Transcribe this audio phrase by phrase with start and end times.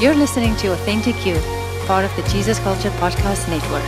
[0.00, 1.38] You're listening to Authentic You,
[1.86, 3.84] part of the Jesus Culture Podcast Network.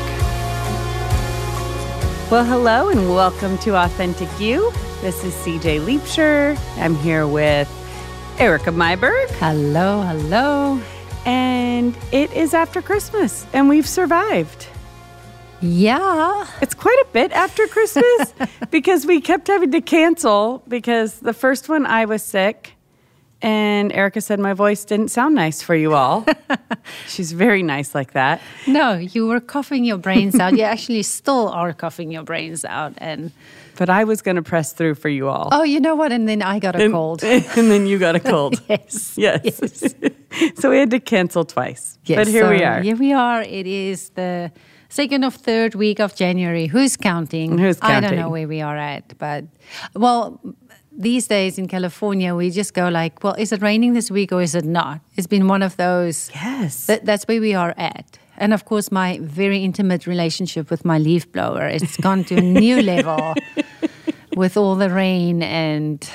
[2.31, 4.71] Well, hello and welcome to Authentic You.
[5.01, 6.59] This is CJ Liebscher.
[6.77, 7.67] I'm here with
[8.39, 9.31] Erica Myberg.
[9.39, 10.83] Hello, hello.
[11.25, 14.67] And it is after Christmas, and we've survived.
[15.63, 16.47] Yeah.
[16.61, 18.35] It's quite a bit after Christmas
[18.71, 22.75] because we kept having to cancel because the first one I was sick.
[23.43, 26.25] And Erica said my voice didn't sound nice for you all.
[27.09, 28.41] She's very nice like that.
[28.69, 30.57] No, you were coughing your brains out.
[30.57, 32.95] you actually still are coughing your brains out.
[32.99, 33.33] And
[33.77, 35.49] but I was going to press through for you all.
[35.51, 36.13] Oh, you know what?
[36.13, 37.25] And then I got a and, cold.
[37.25, 38.61] And then you got a cold.
[38.69, 39.15] yes.
[39.17, 39.43] Yes.
[39.45, 39.95] yes.
[40.61, 41.99] so we had to cancel twice.
[42.05, 42.19] Yes.
[42.19, 42.81] But here so we are.
[42.81, 43.43] Here we are.
[43.43, 44.53] It is the
[44.89, 46.67] second or third week of January.
[46.67, 47.59] Who's counting?
[47.59, 47.97] Who's counting?
[47.97, 49.45] I don't know where we are at, but
[49.95, 50.41] well,
[50.97, 54.43] these days in California, we just go like, well, is it raining this week or
[54.43, 55.01] is it not?
[55.17, 56.31] It's been one of those.
[56.35, 56.87] Yes.
[56.87, 58.19] Th- that's where we are at.
[58.37, 62.41] And of course, my very intimate relationship with my leaf blower, it's gone to a
[62.41, 63.35] new level
[64.37, 66.09] with all the rain and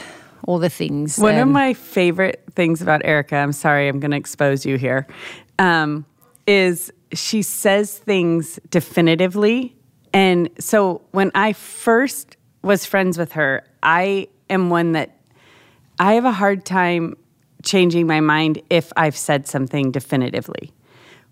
[0.48, 1.18] all the things.
[1.18, 5.08] One of my favorite things about Erica, I'm sorry, I'm going to expose you here,
[5.60, 6.06] um,
[6.48, 9.76] is she says things definitively.
[10.14, 15.18] And so when I first was friends with her, I am one that
[16.00, 17.16] I have a hard time
[17.64, 20.72] changing my mind if I've said something definitively.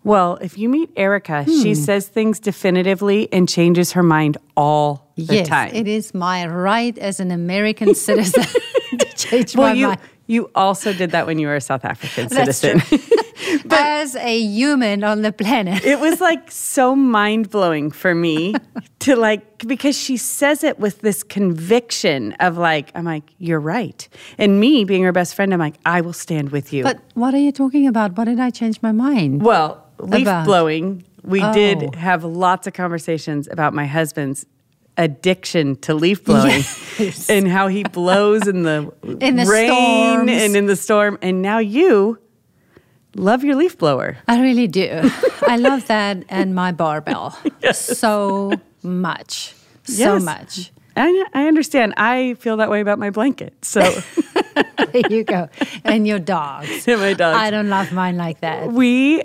[0.03, 1.81] Well, if you meet Erica, she hmm.
[1.81, 5.73] says things definitively and changes her mind all the yes, time.
[5.73, 8.43] it is my right as an American citizen
[8.99, 9.99] to change well, my you mind.
[10.27, 12.61] you also did that when you were a South African That's
[13.37, 13.71] citizen.
[13.71, 15.83] as a human on the planet.
[15.85, 18.53] it was like so mind blowing for me
[18.99, 24.07] to like because she says it with this conviction of like I'm like you're right,
[24.37, 26.83] and me being her best friend, I'm like I will stand with you.
[26.83, 28.17] But what are you talking about?
[28.17, 29.43] What did I change my mind?
[29.43, 31.53] well, leaf About- blowing, we Oh.
[31.53, 34.45] did have lots of conversations about my husband's
[34.97, 36.63] addiction to leaf blowing
[36.97, 37.29] Yes.
[37.35, 40.31] and how he blows in the In the rain storms.
[40.31, 42.17] and in the storm, and now you
[43.15, 44.17] love your leaf blower.
[44.27, 45.09] I really do.
[45.47, 47.37] I love that and my barbell
[47.73, 49.53] so much.
[49.85, 50.23] So Yes.
[50.23, 50.71] much.
[50.97, 51.93] I, I understand.
[51.97, 53.53] I feel that way about my blanket.
[53.65, 53.81] So
[54.93, 55.49] There you go.
[55.83, 56.87] And your dogs.
[56.87, 57.37] Yeah, my dogs.
[57.37, 58.71] I don't love mine like that.
[58.71, 59.23] we,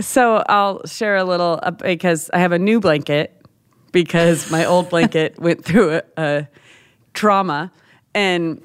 [0.00, 3.32] so I'll share a little uh, because I have a new blanket
[3.92, 6.48] because my old blanket went through a, a
[7.14, 7.72] trauma,
[8.14, 8.60] and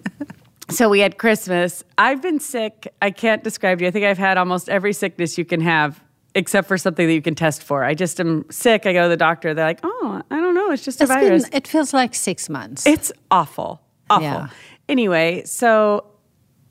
[0.72, 1.84] so we had Christmas.
[1.98, 2.94] I've been sick.
[3.02, 3.88] I can't describe to you.
[3.90, 6.02] I think I've had almost every sickness you can have.
[6.34, 7.84] Except for something that you can test for.
[7.84, 8.86] I just am sick.
[8.86, 9.54] I go to the doctor.
[9.54, 10.72] They're like, oh, I don't know.
[10.72, 11.44] It's just a It's virus.
[11.50, 12.88] been, it feels like six months.
[12.88, 13.82] It's awful.
[14.10, 14.24] Awful.
[14.24, 14.48] Yeah.
[14.88, 16.06] Anyway, so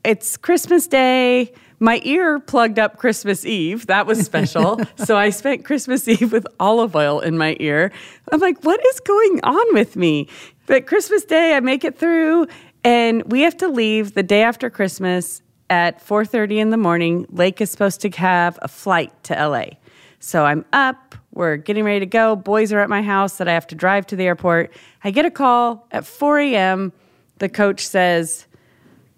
[0.03, 1.53] it's Christmas Day.
[1.79, 3.85] My ear plugged up Christmas Eve.
[3.85, 4.79] That was special.
[4.97, 7.91] so I spent Christmas Eve with olive oil in my ear.
[8.31, 10.27] I'm like, what is going on with me?
[10.65, 12.47] But Christmas Day, I make it through,
[12.83, 17.25] and we have to leave the day after Christmas at 4:30 in the morning.
[17.29, 19.77] Lake is supposed to have a flight to LA.
[20.19, 22.35] So I'm up, we're getting ready to go.
[22.35, 24.71] Boys are at my house that I have to drive to the airport.
[25.03, 26.93] I get a call at 4 a.m.
[27.39, 28.45] The coach says,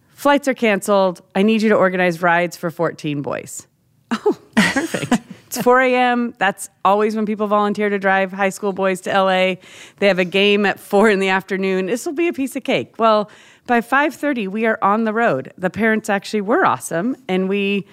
[0.09, 1.21] Flights are canceled.
[1.35, 3.67] I need you to organize rides for 14 boys.
[4.25, 5.22] Oh, perfect.
[5.55, 6.33] It's 4 a.m.
[6.37, 9.55] That's always when people volunteer to drive high school boys to LA.
[9.97, 11.87] They have a game at 4 in the afternoon.
[11.87, 12.95] This will be a piece of cake.
[12.97, 13.29] Well,
[13.65, 15.53] by 5:30 we are on the road.
[15.57, 17.85] The parents actually were awesome and we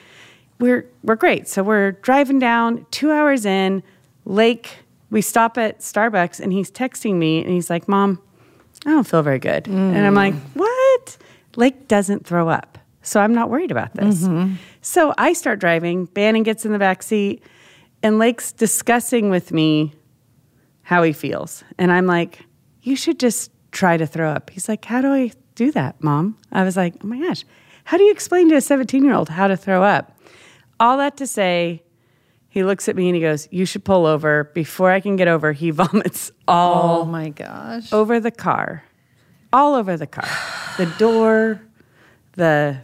[0.59, 1.49] we're we're great.
[1.49, 3.83] So we're driving down, 2 hours in,
[4.25, 4.79] Lake,
[5.11, 8.21] we stop at Starbucks and he's texting me and he's like, "Mom,
[8.87, 10.41] I don't feel very good." And I'm like, mm.
[10.55, 11.19] "What?"
[11.57, 12.79] Lake doesn't throw up.
[13.11, 14.23] So I'm not worried about this.
[14.23, 14.55] Mm-hmm.
[14.83, 17.43] So I start driving, Banning gets in the back seat,
[18.05, 19.93] and Lake's discussing with me
[20.83, 21.65] how he feels.
[21.77, 22.39] And I'm like,
[22.83, 24.51] you should just try to throw up.
[24.51, 26.39] He's like, how do I do that, mom?
[26.53, 27.45] I was like, oh my gosh,
[27.83, 30.17] how do you explain to a 17 year old how to throw up?
[30.79, 31.83] All that to say,
[32.49, 34.45] he looks at me and he goes, you should pull over.
[34.55, 37.93] Before I can get over, he vomits all oh my gosh.
[37.93, 38.85] over the car,
[39.53, 40.29] all over the car,
[40.77, 41.61] the door,
[42.35, 42.83] the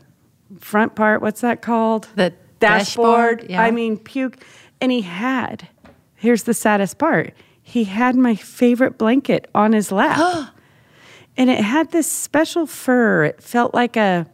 [0.60, 1.22] front part.
[1.22, 2.08] What's that called?
[2.14, 3.38] The dashboard.
[3.40, 3.62] dashboard, yeah.
[3.62, 4.38] I mean, puke.
[4.80, 5.68] And he had.
[6.14, 7.32] Here's the saddest part.
[7.62, 10.52] He had my favorite blanket on his lap,
[11.36, 13.24] and it had this special fur.
[13.24, 14.26] It felt like a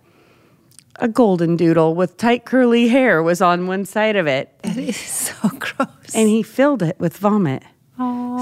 [0.96, 4.96] a golden doodle with tight curly hair was on one side of it, It is
[4.98, 5.88] so gross.
[6.14, 7.62] and he filled it with vomit.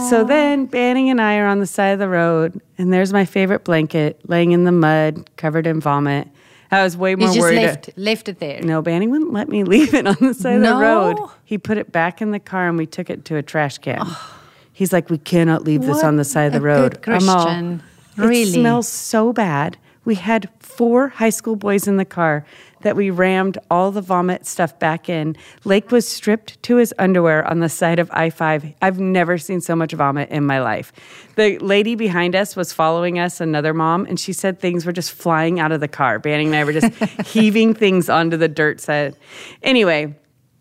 [0.08, 3.24] So then Banning and I are on the side of the road, and there's my
[3.26, 6.28] favorite blanket laying in the mud, covered in vomit.
[6.70, 7.56] I was way You more just worried.
[7.56, 8.62] left, left it there.
[8.62, 11.18] No, Banny wouldn't let me leave it on the side of the road.
[11.44, 13.98] He put it back in the car and we took it to a trash can.
[14.02, 14.36] Oh.
[14.72, 16.98] He's like, we cannot leave this on the side of the road.
[17.06, 17.82] I'm all, Christian.
[18.18, 19.76] It smells so bad.
[20.04, 22.46] We had four high school boys in the car
[22.82, 25.36] that we rammed all the vomit stuff back in.
[25.64, 28.74] Lake was stripped to his underwear on the side of I 5.
[28.80, 30.92] I've never seen so much vomit in my life.
[31.36, 35.12] The lady behind us was following us, another mom, and she said things were just
[35.12, 36.18] flying out of the car.
[36.18, 36.92] Banning and I were just
[37.26, 39.16] heaving things onto the dirt side.
[39.62, 40.14] Anyway,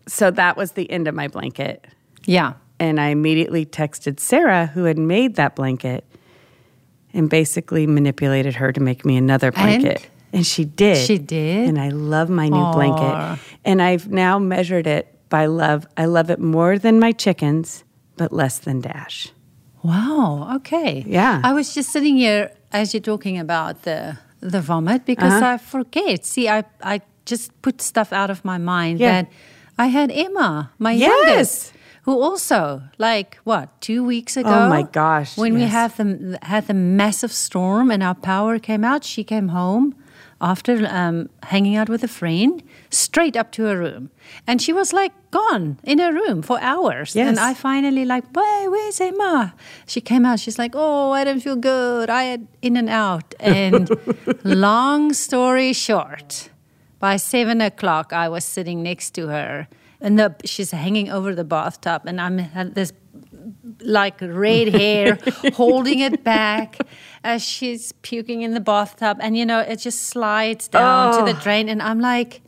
[0.06, 1.86] so that was the end of my blanket.
[2.24, 2.54] Yeah.
[2.78, 6.04] And I immediately texted Sarah, who had made that blanket,
[7.12, 10.02] and basically manipulated her to make me another blanket.
[10.02, 10.09] And,
[10.42, 10.96] she did.
[11.06, 11.68] She did?
[11.68, 12.72] And I love my new Aw.
[12.74, 13.38] blanket.
[13.64, 15.86] And I've now measured it by love.
[15.96, 17.84] I love it more than my chickens,
[18.16, 19.28] but less than Dash.
[19.82, 20.52] Wow.
[20.56, 21.04] Okay.
[21.06, 21.40] Yeah.
[21.42, 25.54] I was just sitting here as you're talking about the the vomit because Uh-huh.
[25.54, 26.24] I forget.
[26.24, 29.22] See, I I just put stuff out of my mind Yeah.
[29.22, 29.32] that
[29.78, 31.08] I had Emma, my Yes.
[31.08, 31.72] youngest,
[32.04, 34.48] who also like what two weeks ago.
[34.66, 35.72] Oh, my gosh, When we yes.
[35.72, 39.94] had the had the massive storm and our power came out, she came home
[40.40, 44.10] after um, hanging out with a friend, straight up to her room,
[44.46, 47.14] and she was like gone in her room for hours.
[47.14, 47.28] Yes.
[47.28, 49.54] And I finally like, "Wait, where's Emma?"
[49.86, 50.40] She came out.
[50.40, 52.08] She's like, "Oh, I don't feel good.
[52.08, 53.90] I had in and out." And
[54.44, 56.50] long story short,
[56.98, 59.68] by seven o'clock, I was sitting next to her,
[60.00, 62.92] and the, she's hanging over the bathtub, and I'm had this
[63.82, 65.18] like red hair,
[65.54, 66.78] holding it back
[67.24, 71.36] as she's puking in the bathtub, and you know it just slides down to the
[71.38, 71.42] Oh.
[71.42, 72.42] drain, and I'm like,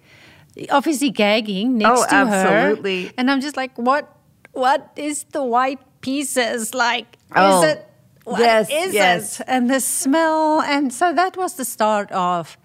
[0.70, 3.12] obviously gagging oh, next Oh, to her, absolutely.
[3.16, 4.08] and I'm just like, what?
[4.52, 7.16] What is the white pieces like?
[7.34, 7.88] Oh, Is it?
[8.24, 9.40] What yes, is yes.
[9.40, 9.46] it?
[9.48, 12.56] And the smell, and so that was the start of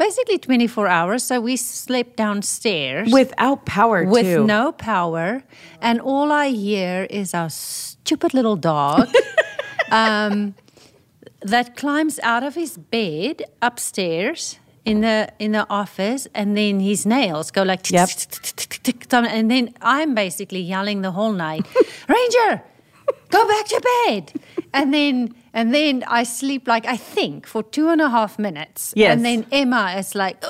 [0.00, 1.22] basically 24 hours.
[1.22, 4.44] So we slept downstairs Without power, with too.
[4.46, 5.42] no power,
[5.80, 9.08] and all I hear is our stupid little dog
[9.90, 10.54] um,
[11.42, 17.04] that climbs out of his bed upstairs in the in the office, and then his
[17.04, 18.08] nails go like Yep.
[19.12, 21.66] and then I'm basically yelling the whole night,
[22.08, 22.62] Ranger,
[23.30, 24.32] go back to bed,
[24.72, 25.34] and then.
[25.52, 28.92] And then I sleep like I think for two and a half minutes.
[28.96, 29.12] Yes.
[29.16, 30.42] And then Emma is like,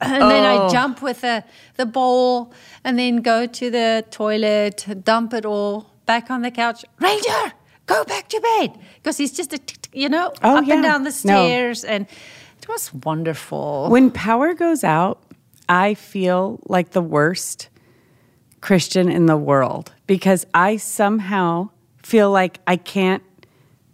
[0.00, 0.68] and then I Oh.
[0.68, 1.44] jump with the,
[1.76, 2.52] the bowl
[2.84, 6.84] and then go to the toilet, dump it all back on the couch.
[7.00, 7.52] Ranger,
[7.86, 8.78] go back to bed.
[8.96, 10.74] Because he's just, a tick, tick, you know, Oh, up yeah.
[10.74, 11.44] and down the No.
[11.46, 11.84] stairs.
[11.84, 12.06] And
[12.58, 13.88] it was wonderful.
[13.90, 15.22] When power goes out,
[15.68, 17.68] I feel like the worst
[18.60, 21.68] Christian in the world because I somehow
[22.02, 23.22] feel like I can't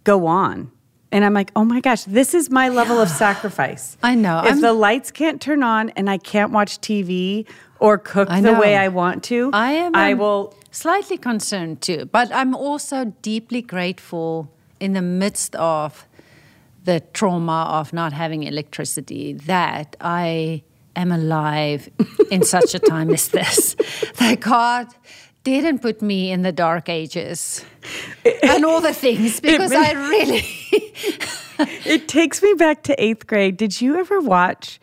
[0.05, 0.71] go on.
[1.11, 3.97] And I'm like, oh my gosh, this is my level of sacrifice.
[4.01, 4.39] I know.
[4.39, 7.45] If I'm- the lights can't turn on and I can't watch TV
[7.79, 10.55] or cook the way I want to, I am I um, will.
[10.71, 14.49] slightly concerned too, but I'm also deeply grateful
[14.79, 16.07] in the midst of
[16.85, 20.63] the trauma of not having electricity that I
[20.95, 21.89] am alive
[22.31, 23.75] in such a time as this.
[24.19, 24.87] That God
[25.45, 27.63] didn't put me in the dark ages
[28.43, 30.43] and all the things because I really
[31.85, 33.55] It takes me back to eighth grade.
[33.55, 34.79] Did you ever watch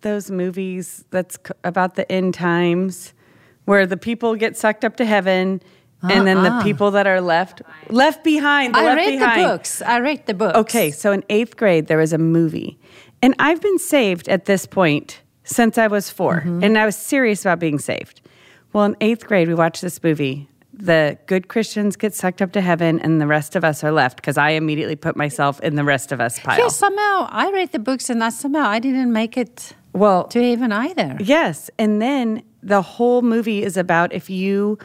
[0.00, 3.12] those movies that's about the end times
[3.66, 5.62] where the people get sucked up to heaven
[6.02, 6.62] and then the Uh-uh.
[6.64, 8.74] people that are left left behind?
[8.74, 9.40] The I left read behind.
[9.40, 9.82] the books.
[9.82, 10.56] I read the books.
[10.58, 12.78] Okay, so in eighth grade, there was a movie.
[13.22, 16.64] And I've been saved at this point since I was 4 Mm-hmm.
[16.64, 18.19] And I was serious about being saved.
[18.72, 20.48] Well, in eighth grade, we watched this movie.
[20.72, 24.16] The good Christians get sucked up to heaven, and the rest of us are left
[24.16, 26.58] because I immediately put myself in the rest of us pile.
[26.58, 30.42] Yeah, somehow I read the books and I somehow I didn't make it Well, to
[30.42, 31.16] heaven either.
[31.20, 31.70] yes.
[31.78, 34.78] And then the whole movie is about if you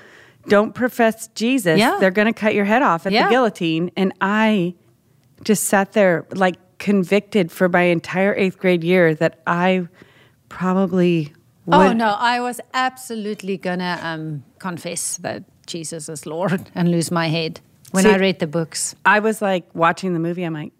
[0.48, 1.98] don't profess Jesus, Yeah.
[2.00, 3.26] they're going to cut your head off at Yeah.
[3.26, 3.92] the guillotine.
[3.96, 4.74] And I
[5.44, 9.88] just sat there like convicted for my entire eighth grade year that I
[10.50, 11.34] probably
[11.68, 17.28] Oh no, I was absolutely gonna um, confess that Jesus is Lord and lose my
[17.28, 17.60] head
[17.92, 18.96] when See- I read the books.
[19.06, 20.44] I was like watching the movie.
[20.44, 20.72] I'm like,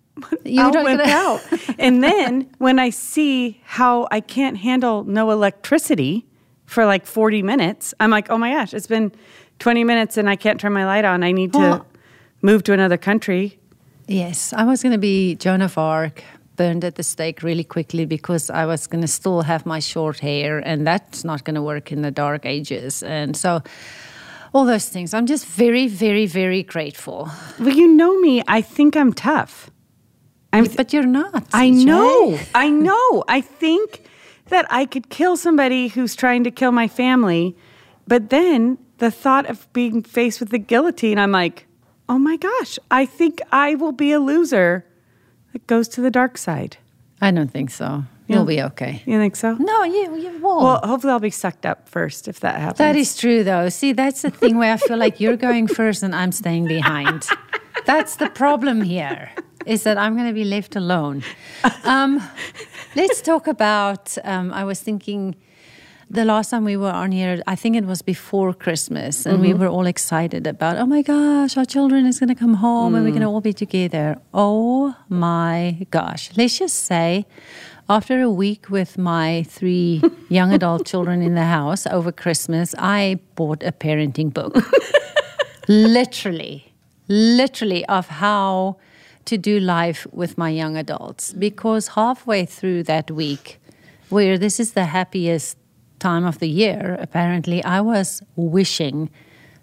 [0.44, 1.42] You whip gonna- out.
[1.80, 6.26] and then when I see how I can't handle no electricity
[6.66, 9.12] for like 40 minutes, I'm like, oh my gosh, it's been
[9.60, 11.24] 20 minutes and I can't turn my light on.
[11.24, 11.86] I need to Well-
[12.42, 13.58] move to another country.
[14.08, 16.24] Yes, I was gonna be Joan of Arc,
[16.56, 20.60] burned at the stake really quickly because I was gonna still have my short hair,
[20.60, 23.04] and that's not gonna work in the dark ages.
[23.04, 23.62] And so,
[24.54, 25.14] all those things.
[25.14, 27.30] I'm just very, very, very grateful.
[27.60, 28.42] Well, you know me.
[28.48, 29.70] I think I'm tough.
[30.54, 31.44] I'm But you're not.
[31.54, 31.86] I CJ.
[31.86, 32.40] know.
[32.56, 33.24] I know.
[33.28, 34.04] I think
[34.48, 37.58] that I could kill somebody who's trying to kill my family.
[38.08, 41.68] But then the thought of being faced with the guillotine, I'm like,
[42.08, 44.86] oh my gosh, I think I will be a loser
[45.56, 46.76] that goes to the dark side.
[47.22, 48.04] I don't think so.
[48.28, 49.02] You'll be okay.
[49.06, 49.54] You think so?
[49.54, 50.64] No, you, you won't.
[50.64, 52.80] Well, hopefully I'll be sucked up first if that happens.
[52.80, 53.70] That is true, though.
[53.70, 57.26] See, that's the thing where I feel like you're going first and I'm staying behind.
[57.86, 59.32] That's the problem here,
[59.66, 61.24] is that I'm going to be left alone.
[61.86, 62.22] Um,
[62.98, 64.18] let's talk about.
[64.26, 65.36] Um, I was thinking
[66.10, 69.50] the last time we were on here, I think it was before Christmas, and we
[69.50, 69.62] mm-hmm.
[69.62, 73.04] were all excited about, oh my gosh, our children is going to come home and
[73.04, 73.32] we're going to mm.
[73.32, 74.18] all be together.
[74.34, 76.30] Oh my gosh.
[76.38, 77.26] Let's just say,
[77.90, 83.20] after a week with my three young adult children in the house over Christmas, I
[83.36, 84.56] bought a parenting book.
[85.68, 86.74] literally,
[87.08, 88.78] literally, of how
[89.26, 91.34] to do life with my young adults.
[91.34, 93.60] Because halfway through that week,
[94.10, 95.58] where this is the happiest
[96.06, 99.10] time of the year, apparently, I was wishing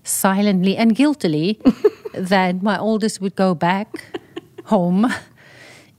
[0.02, 1.60] silently and guiltily
[2.32, 3.88] that my oldest would go back
[4.64, 5.06] home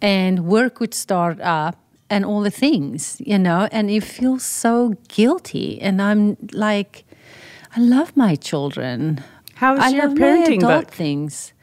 [0.01, 1.75] and work would start up
[2.09, 4.75] and all the things, you know, and you feel so
[5.07, 5.81] guilty.
[5.81, 7.05] And I'm like,
[7.77, 9.23] I love my children.
[9.55, 10.93] How's I your love parenting my adult book?
[10.93, 11.53] things.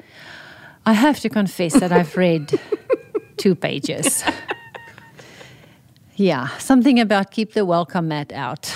[0.87, 2.59] I have to confess that I've read
[3.37, 4.25] two pages.
[6.21, 8.71] Yeah, something about keep the welcome mat out.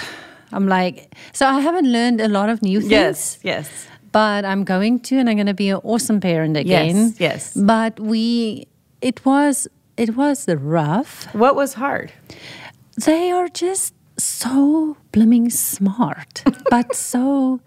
[0.51, 2.91] I'm like, so I haven't learned a lot of new things.
[2.91, 3.87] Yes, yes.
[4.13, 6.97] But I'm going to, and I'm going to be an awesome parent again.
[6.97, 7.55] Yes, yes.
[7.55, 8.67] But we,
[9.03, 11.27] it was, it was rough.
[11.35, 12.13] What was hard?
[13.05, 17.61] They are just so blooming smart, but so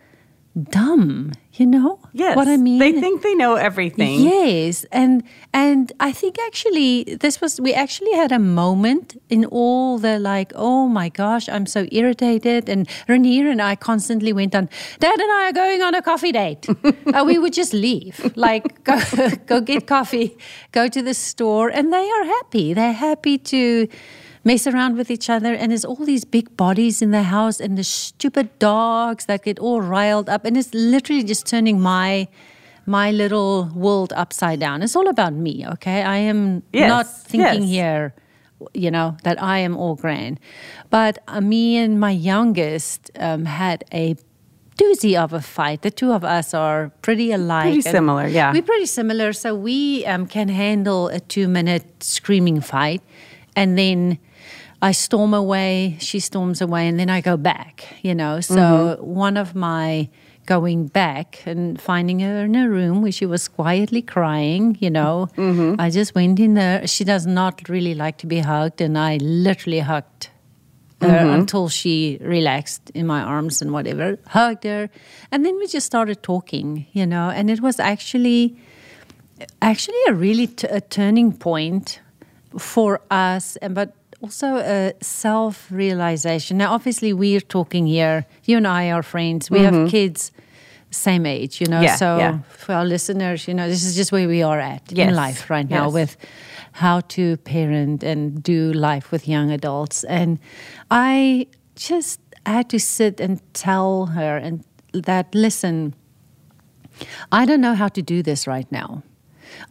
[0.60, 1.34] dumb.
[1.58, 2.36] You know Yes.
[2.36, 2.78] what I mean?
[2.80, 4.22] They think they know everything.
[4.22, 5.24] Yes, and
[5.54, 10.52] and I think actually this was we actually had a moment in all the like,
[10.56, 14.70] oh my gosh, I'm so irritated, and Rainier and I constantly went on.
[15.00, 16.68] Dad and I are going on a coffee date.
[17.14, 19.00] uh, we would just leave, like go
[19.48, 20.38] go get coffee,
[20.72, 22.74] go to the store, and they are happy.
[22.74, 23.88] They're happy to
[24.48, 27.78] mess around with each other and there's all these big bodies in the house and
[27.78, 32.28] the stupid dogs that get all riled up and it's literally just turning my
[32.90, 34.82] my little world upside down.
[34.82, 36.00] It's all about me okay?
[36.04, 37.78] I am Yes, not thinking yes.
[37.78, 38.04] here
[38.74, 40.40] you know that i am all grand.
[40.90, 44.16] But uh, me and my youngest um, had a
[44.80, 45.82] doozy of a fight.
[45.82, 47.64] The two of us are pretty alike.
[47.74, 48.54] Pretty similar, yeah.
[48.54, 49.34] we're pretty similar.
[49.34, 53.02] So we um, can handle a two minute screaming fight
[53.56, 54.18] and then
[54.82, 58.40] I storm away, she storms away, and then I go back, you know.
[58.42, 59.04] So Mm-hmm.
[59.06, 60.10] one of my
[60.46, 65.28] going back and finding her in a room where she was quietly crying, you know.
[65.36, 65.82] Mm-hmm.
[65.82, 66.88] I just went in there.
[66.88, 70.30] She does not really like to be hugged, and I literally hugged
[71.02, 71.30] her Mm-hmm.
[71.40, 74.18] until she relaxed in my arms and whatever.
[74.28, 74.90] Hugged her,
[75.32, 77.30] and then we just started talking, you know.
[77.30, 78.56] And it was actually
[79.62, 82.00] actually a really t- a turning point
[82.58, 88.90] for us and but also a self-realization now obviously we're talking here you and i
[88.92, 90.32] are friends we have kids
[90.90, 91.84] same age you know Mm-hmm.
[91.84, 92.40] Yeah, so yeah.
[92.50, 95.70] for our listeners you know this is just where we are at in life right
[95.70, 95.94] now yes.
[95.94, 96.18] with
[96.72, 100.40] how to parent and do life with young adults and
[100.90, 101.46] i
[101.76, 105.94] just had to sit and tell her and that listen
[107.32, 109.04] I don't know how to do this right now.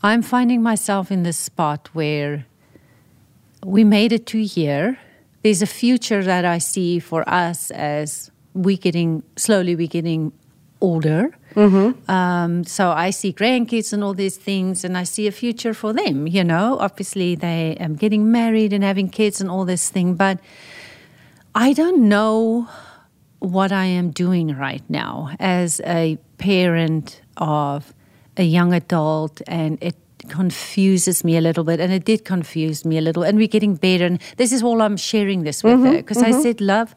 [0.02, 2.46] I'm finding myself in this spot where
[3.64, 4.98] we made it to here.
[5.42, 10.32] There's a future that I see for us as we getting slowly we getting
[10.80, 11.36] older.
[12.08, 15.92] Um, so I see grandkids and all these things, and I see a future for
[15.92, 16.26] them.
[16.26, 20.38] You know, obviously they um, getting married and having kids and all this thing, but
[21.54, 22.68] I don't know
[23.38, 27.94] what I am doing right now as a parent of
[28.36, 29.96] a young adult, and it
[30.28, 31.80] confuses me a little bit.
[31.80, 33.22] And it did confuse me a little.
[33.22, 34.06] And we're getting better.
[34.06, 36.94] And this is all I'm sharing this with her because I said, Love,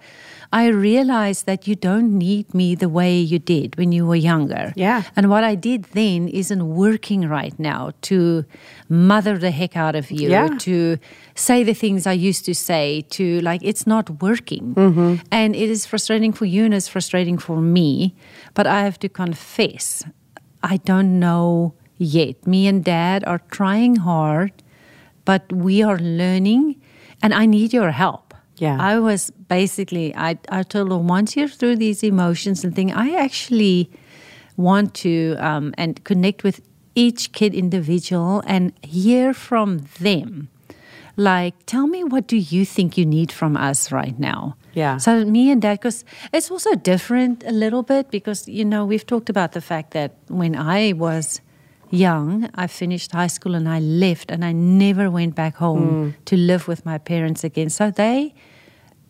[0.52, 4.74] I realize that you don't need me the way you did when you were younger.
[4.76, 5.04] Yeah.
[5.16, 8.46] And what I did then isn't working right now to
[8.88, 10.48] mother the heck out of you, Yeah.
[10.60, 10.98] to
[11.36, 14.74] say the things I used to say, to like, it's not working.
[14.74, 15.16] Mm-hmm.
[15.32, 18.16] And it is frustrating for you and it's frustrating for me.
[18.56, 20.04] But I have to confess,
[20.64, 22.48] I don't know yet.
[22.48, 24.52] Me and dad are trying hard,
[25.26, 26.82] but we are learning
[27.22, 28.34] and I need your help.
[28.58, 28.78] Yeah.
[28.80, 33.14] I was basically, I, I told her once you're through these emotions and thing, I
[33.14, 33.92] actually
[34.58, 36.60] want to um, and connect with
[36.96, 40.50] each kid individual and hear from them
[41.20, 44.56] like, tell me what do you think you need from us right now?
[44.74, 44.98] Yeah.
[44.98, 49.06] So me and dad, because it's also different a little bit because, you know, we've
[49.06, 51.42] talked about the fact that when I was
[51.92, 56.24] young, I finished high school and I left and I never went back home hmm.
[56.26, 57.70] to live with my parents again.
[57.70, 58.34] So they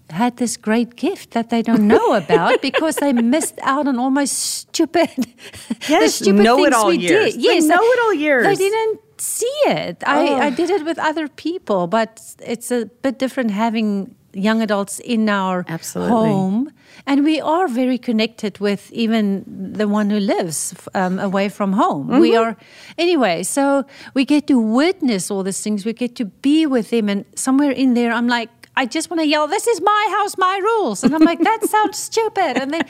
[0.09, 4.33] had this great gift that they don't know about because they missed out on almost
[4.33, 7.33] stupid, the Yes, stupid know-it-all things we years.
[7.33, 7.41] did.
[7.41, 8.45] The Yes, they- know-it-all years.
[8.45, 9.97] They didn't see it.
[10.05, 10.11] Oh.
[10.11, 10.55] I, I oh.
[10.55, 15.65] did it with other people, but it's a bit different having young adults in our
[15.67, 16.13] Absolutely.
[16.29, 16.71] home.
[17.05, 19.43] And we are very connected with even
[19.77, 22.07] the one who lives um, away from home.
[22.19, 22.43] We Mm-hmm.
[22.43, 22.57] are,
[22.97, 23.83] anyway, so
[24.13, 25.85] we get to witness all these things.
[25.85, 27.09] We get to be with them.
[27.09, 28.49] And somewhere in there, I'm like,
[28.81, 31.61] I just want to yell, "This is my house, my rules," and I'm like, "That
[31.75, 32.83] sounds stupid." And then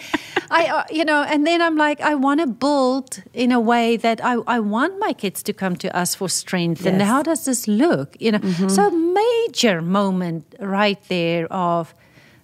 [0.52, 3.98] I, uh, you know, and then I'm like, I want to build in a way
[3.98, 6.86] that I, I want my kids to come to us for strength.
[6.86, 8.16] And how does this look?
[8.20, 11.96] You know, so major moment right there of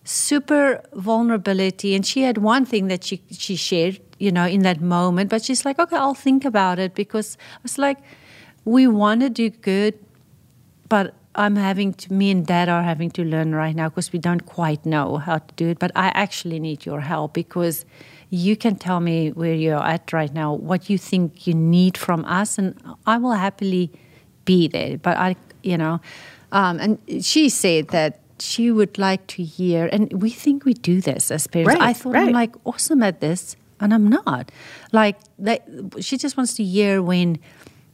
[0.04, 1.94] super vulnerability.
[1.96, 5.30] And she had one thing that she she shared, you know, in that moment.
[5.30, 8.00] But she's like, okay, I'll think about it because I was like,
[8.64, 9.94] we want to do good,
[10.90, 14.20] but I'm having to, me and dad are having to learn right now because we
[14.20, 15.80] don't quite know how to do it.
[15.80, 17.86] But I actually need your help because
[18.30, 22.26] you can tell me where you're at right now, what you think you need from
[22.26, 22.76] us, and
[23.06, 23.92] I will happily
[24.46, 24.98] be there.
[24.98, 26.02] But I, you know,
[26.52, 31.02] um, and she said that she would like to hear, and we think we do
[31.02, 31.76] this as parents.
[31.76, 34.52] Right, I thought I'm like awesome at this, and I'm not.
[34.92, 35.60] Like, they,
[36.00, 37.40] she just wants to hear when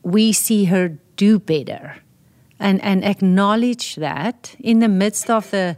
[0.04, 1.98] we see her do better
[2.62, 5.76] and, and acknowledge that in the midst of the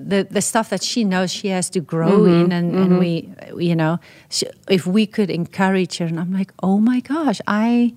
[0.00, 3.12] the, the stuff that she knows she has to grow in and, and we
[3.56, 3.98] you know
[4.30, 7.92] she, if we could encourage her and i'm like oh my gosh i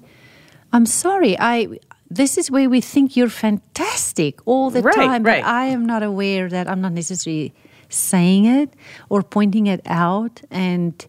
[0.74, 1.68] i'm sorry i
[2.10, 5.44] this is where we think you're fantastic all the Right, time right.
[5.44, 7.54] but i am not aware that i'm not necessarily
[7.90, 8.70] saying it
[9.10, 11.06] or pointing it out and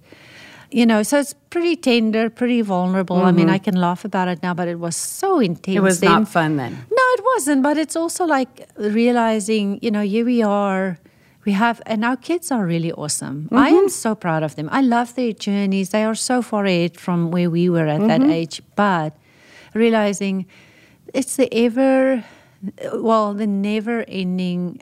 [0.70, 4.42] you know so it's pretty tender pretty vulnerable i mean i can laugh about it
[4.42, 5.76] now but it was so intense Mm-hmm.
[5.78, 6.10] It was then.
[6.10, 6.72] not fun then.
[7.14, 7.62] It wasn't.
[7.62, 10.98] But it's also like realizing, you know, here we are.
[11.44, 13.48] We have, and our kids are really awesome.
[13.50, 13.76] I Mm-hmm.
[13.78, 14.68] am so proud of them.
[14.70, 15.90] I love their journeys.
[15.90, 18.30] They are so far ahead from where we were at that Mm-hmm.
[18.30, 18.62] age.
[18.76, 19.16] But
[19.74, 20.46] realizing
[21.12, 22.22] it's the ever,
[22.94, 24.80] well, the never ending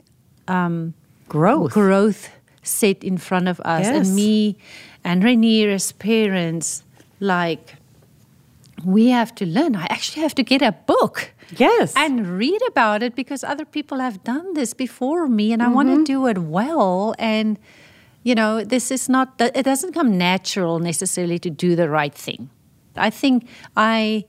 [1.27, 1.71] Growth.
[1.73, 2.29] growth
[2.61, 3.85] set in front of us.
[3.85, 3.95] Yes.
[4.07, 4.55] And me
[5.03, 6.83] and Rainier as parents,
[7.19, 7.75] like,
[8.85, 9.75] we have to learn.
[9.75, 11.93] I actually have to get a book Yes.
[11.95, 15.89] and read about it because other people have done this before me and I want
[15.89, 16.03] Mm-hmm.
[16.03, 17.13] to do it well.
[17.19, 17.57] And,
[18.23, 22.49] you know, this is not, it doesn't come natural necessarily to do the right thing.
[22.95, 24.25] I think I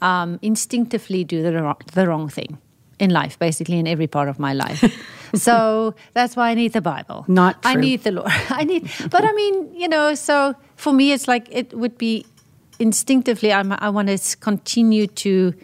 [0.00, 2.58] um, instinctively do the wrong, the wrong thing
[2.98, 4.84] in life, basically in every part of my life.
[5.34, 7.24] so that's why I need the Bible.
[7.28, 8.30] Not I need the Lord.
[8.50, 12.24] I need, but I mean, you know, so for me, it's like it would be
[12.78, 15.54] instinctively, I'm, I want to continue to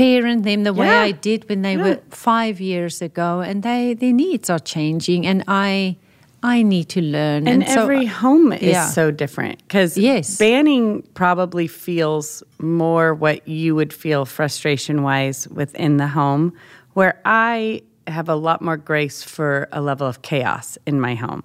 [0.00, 1.08] parent them the way Yeah.
[1.08, 1.82] I did when they Yeah.
[1.84, 5.96] were five years ago, and they their needs are changing, and I
[6.42, 7.46] I need to learn.
[7.46, 8.86] And, so- every home is yeah.
[8.86, 10.38] so different because Yes.
[10.38, 16.52] banning probably feels more what you would feel frustration wise within the home,
[16.94, 21.42] where I have a lot more grace for a level of chaos in my home.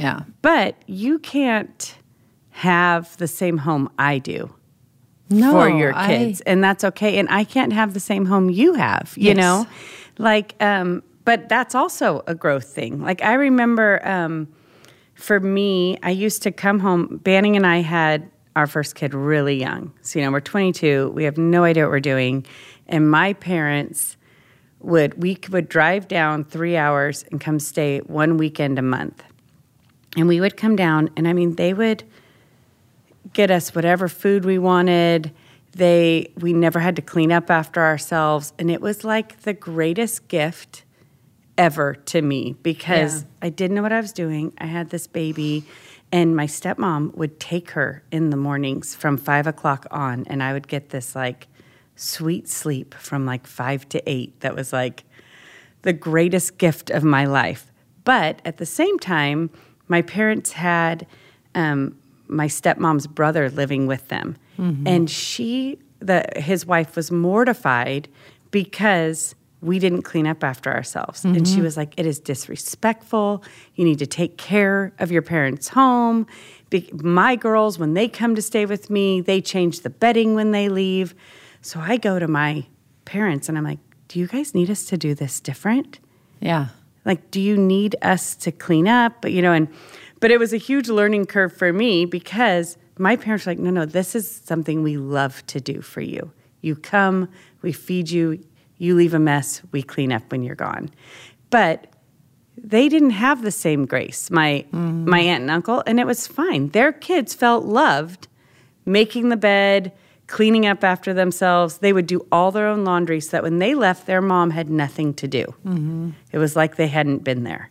[0.00, 1.94] yeah, But you can't
[2.50, 4.48] have the same home I do
[5.30, 8.50] no, for your I- kids and that's okay and i can't have the same home
[8.50, 9.36] you have you Yes.
[9.36, 9.66] know?
[10.18, 13.00] Like um but that's also a growth thing.
[13.02, 14.48] Like i remember um
[15.14, 19.56] for me i used to come home banning and i had our first kid really
[19.60, 19.92] young.
[20.02, 22.44] So you know we're 22 we have no idea what we're doing
[22.86, 24.16] and my parents
[24.80, 29.22] would we would drive down three hours and come stay one weekend a month.
[30.16, 32.02] And we would come down and i mean they would
[33.32, 35.32] get us whatever food we wanted.
[35.72, 40.28] They we never had to clean up after ourselves and it was like the greatest
[40.28, 40.84] gift
[41.56, 43.28] ever to me because Yeah.
[43.42, 44.52] I didn't know what I was doing.
[44.58, 45.64] I had this baby
[46.10, 50.52] and my stepmom would take her in the mornings from five o'clock on and I
[50.52, 51.46] would get this like
[51.96, 55.04] sweet sleep from like five to eight that was like
[55.82, 57.70] the greatest gift of my life.
[58.04, 59.50] But at the same time,
[59.86, 61.06] my parents had
[61.54, 61.97] um,
[62.28, 64.86] my stepmom's brother living with them, mm-hmm.
[64.86, 68.08] and she, the his wife, was mortified
[68.50, 71.64] because we didn't clean up after ourselves, and she mm-hmm.
[71.64, 73.42] was like, "It is disrespectful.
[73.74, 76.26] You need to take care of your parents' home."
[76.70, 80.50] Be- my girls, when they come to stay with me, they change the bedding when
[80.50, 81.14] they leave.
[81.62, 82.66] So I go to my
[83.04, 85.98] parents and I'm like, do you guys need us to do this different?
[86.40, 86.68] Yeah.
[87.04, 89.20] Like, do you need us to clean up?
[89.22, 89.68] But, you know, and,
[90.20, 93.70] but it was a huge learning curve for me because my parents were like, no,
[93.70, 96.32] no, this is something we love to do for you.
[96.60, 97.28] You come,
[97.62, 98.44] we feed you,
[98.78, 100.90] you leave a mess, we clean up when you're gone.
[101.50, 101.86] But
[102.56, 105.04] they didn't have the same grace, my mm.
[105.06, 106.70] my aunt and uncle, and it was fine.
[106.70, 108.26] Their kids felt loved,
[108.84, 109.92] making the bed,
[110.26, 111.78] cleaning up after themselves.
[111.78, 114.68] They would do all their own laundry so that when they left, their mom had
[114.68, 115.44] nothing to do.
[115.64, 116.10] Mm-hmm.
[116.32, 117.70] It was like they hadn't been there.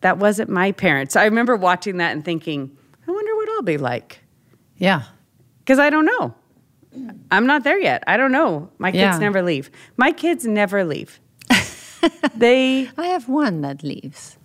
[0.00, 1.16] That wasn't my parents.
[1.16, 4.20] I remember watching that and thinking, I wonder what I'll be like.
[4.76, 5.02] Yeah.
[5.60, 6.34] Because I don't know.
[7.30, 8.02] I'm not there yet.
[8.06, 8.70] I don't know.
[8.78, 9.18] My kids Yeah.
[9.18, 9.70] never leave.
[9.96, 11.20] My kids never leave.
[12.36, 14.38] they I have one that leaves.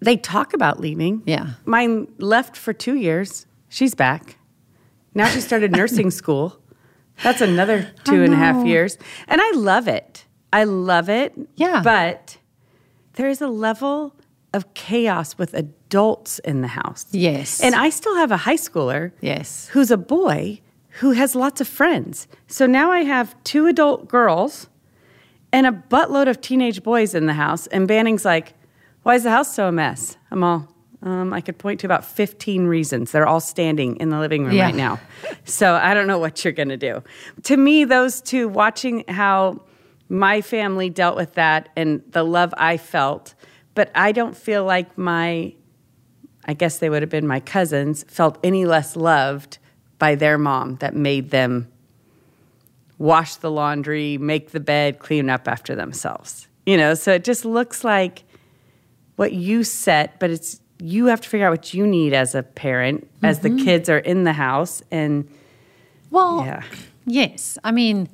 [0.00, 1.22] they talk about leaving.
[1.26, 1.50] Yeah.
[1.64, 3.46] Mine left for two years.
[3.68, 4.36] She's back.
[5.14, 6.60] Now she started nursing school.
[7.22, 8.98] That's another two and a half years.
[9.28, 10.26] And I love it.
[10.52, 11.32] I love it.
[11.56, 11.80] Yeah.
[11.82, 12.36] But
[13.14, 14.14] there is a level
[14.56, 17.06] of chaos with adults in the house.
[17.12, 17.60] Yes.
[17.60, 19.68] And I still have a high schooler Yes.
[19.72, 20.60] who's a boy
[21.00, 22.26] who has lots of friends.
[22.48, 24.68] So now I have two adult girls
[25.52, 27.66] and a buttload of teenage boys in the house.
[27.68, 28.54] And Banning's like,
[29.02, 30.16] why is the house so a mess?
[30.30, 30.68] I'm all,
[31.02, 33.12] um, I could point to about 15 reasons.
[33.12, 34.64] They're all standing in the living room Yeah.
[34.64, 34.98] right now.
[35.44, 37.02] So I don't know what you're going to do.
[37.44, 39.60] To me, those two, watching how
[40.08, 43.34] my family dealt with that and the love I felt,
[43.76, 45.54] but I don't feel like my
[46.48, 49.58] I guess they would have been my cousins, felt any less loved
[49.98, 51.68] by their mom that made them
[52.98, 56.46] wash the laundry, make the bed, clean up after themselves.
[56.64, 58.22] You know, so it just looks like
[59.16, 62.42] what you set, but it's you have to figure out what you need as a
[62.42, 63.64] parent as the mm-hmm.
[63.64, 65.28] kids are in the house and
[66.10, 66.62] Well, Yeah.
[67.06, 67.58] yes.
[67.64, 68.08] I mean,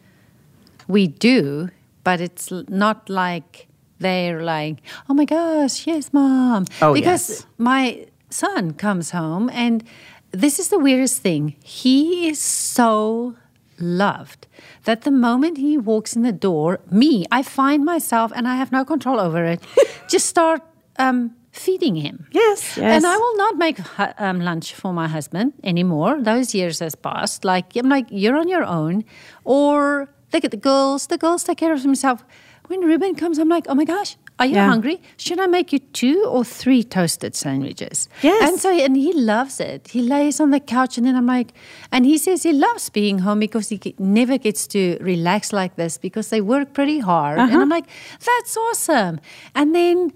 [0.89, 1.71] we do,
[2.05, 3.69] but it's not like
[4.03, 6.67] they're like, oh my gosh, yes, mom.
[6.81, 7.47] Oh, because yes.
[7.59, 9.85] my son comes home, and
[10.31, 11.57] this is the weirdest thing.
[11.63, 13.37] He is so
[13.79, 14.47] loved
[14.85, 18.73] that the moment he walks in the door, me, I find myself, and I have
[18.73, 19.61] no control over it,
[20.09, 20.63] just start
[20.99, 22.27] um, feeding him.
[22.33, 22.79] Yes, yes.
[22.79, 23.07] And.
[23.07, 23.79] I will not make
[24.21, 26.21] um, lunch for my husband anymore.
[26.21, 27.45] Those years has passed.
[27.45, 29.05] Like I'm like you're on your own,
[29.45, 31.07] or look at the girls.
[31.07, 32.25] The girls take care of themselves.
[32.73, 34.67] When Ruben comes, I'm like, oh my gosh, are you Yeah.
[34.67, 35.03] hungry?
[35.19, 38.09] Should I make you two or three toasted sandwiches?
[38.23, 38.49] Yes.
[38.49, 39.89] And so and he loves it.
[39.89, 41.53] He lays on the couch, and then I'm like,
[41.93, 45.99] and he says he loves being home because he never gets to relax like this
[45.99, 47.39] because they work pretty hard.
[47.39, 47.61] And uh-huh.
[47.61, 47.85] I'm like,
[48.29, 49.21] that's awesome.
[49.55, 50.13] And then.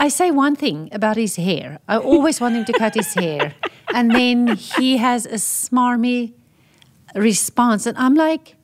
[0.00, 1.78] I say one thing about his hair.
[1.86, 3.54] I always want him to cut his hair.
[3.94, 6.32] And then he has a smarmy
[7.14, 7.86] response.
[7.86, 8.56] And I'm like,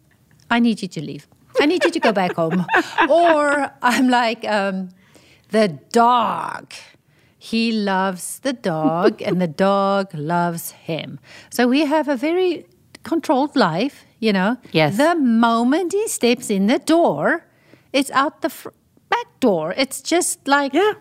[0.51, 1.29] I need you to leave.
[1.61, 2.65] I need you to go back home.
[3.09, 4.91] Or I'm like, um,
[5.51, 6.73] the dog.
[7.39, 11.19] He loves the dog, and the dog loves him.
[11.51, 12.67] So we have a very
[13.05, 14.57] controlled life, you know.
[14.73, 14.97] Yes.
[14.97, 17.45] The moment he steps in the door,
[17.93, 18.71] it's out the fr-
[19.09, 19.73] back door.
[19.77, 20.95] It's just like, Yeah.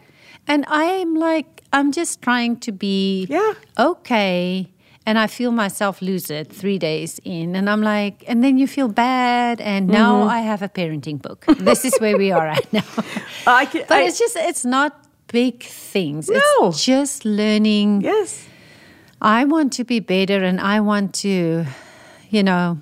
[0.48, 3.54] and I'm like, I'm just trying to be Yeah.
[3.78, 4.70] okay.
[5.08, 7.56] And I feel myself lose it three days in.
[7.56, 9.62] And I'm like, and then you feel bad.
[9.62, 10.30] And now Mm-hmm.
[10.38, 11.46] I have a parenting book.
[11.70, 12.84] this is where we are right now.
[13.48, 14.92] I can, But I- it's just, it's not
[15.32, 16.28] big things.
[16.30, 16.68] No.
[16.68, 18.02] It's just learning.
[18.02, 18.46] yes.
[19.22, 21.66] I want to be better and I want to,
[22.30, 22.78] you know,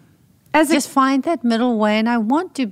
[0.54, 2.00] As just find that middle way.
[2.00, 2.72] And I want to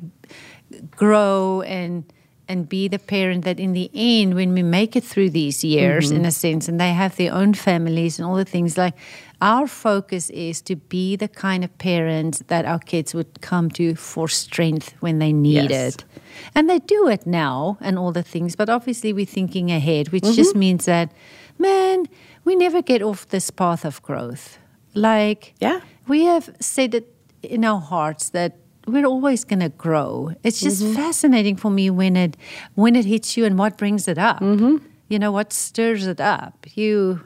[0.92, 2.04] grow and
[2.50, 6.08] and be the parent that in the end when we make it through these years
[6.10, 6.18] Mm-hmm.
[6.18, 8.94] in a sense and they have their own families and all the things like
[9.42, 13.96] our focus is to be the kind of parents that our kids would come to
[13.96, 15.96] for strength when they need Yes.
[15.96, 16.06] it
[16.56, 20.24] and they do it now and all the things but obviously we're thinking ahead which
[20.24, 20.34] Mm-hmm.
[20.36, 21.12] just means that
[21.60, 22.06] man
[22.46, 24.58] we never get off this path of growth
[24.94, 25.82] like Yeah.
[26.08, 30.34] we have said it in our hearts that we're always going to grow.
[30.44, 30.94] It's just Mm-hmm.
[30.96, 32.36] fascinating for me when it
[32.76, 34.42] when it hits you and what brings it up.
[34.42, 34.78] Mm-hmm.
[35.08, 36.66] You know what stirs it up.
[36.76, 37.22] You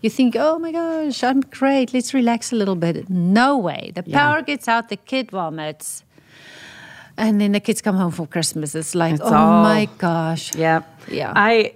[0.00, 1.92] you think, oh my gosh, I'm great.
[1.92, 3.08] Let's relax a little bit.
[3.10, 3.92] No way.
[3.94, 4.18] The Yeah.
[4.18, 4.88] power gets out.
[4.88, 6.04] The kid vomits.
[7.16, 8.74] And then the kids come home for Christmas.
[8.74, 10.54] It's like, It's oh all- my gosh.
[10.54, 10.82] Yeah.
[11.08, 11.32] Yeah.
[11.34, 11.72] I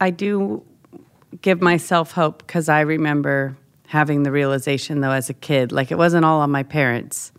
[0.00, 0.62] I do
[1.42, 3.54] give myself hope because I remember
[3.86, 7.32] having the realization though as a kid, like it wasn't all on my parents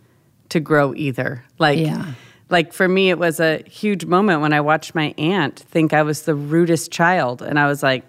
[0.50, 1.44] to grow either.
[1.58, 2.04] Like Yeah.
[2.50, 6.02] like for me it was a huge moment when I watched my aunt think I
[6.02, 8.04] was the rudest child and I was like,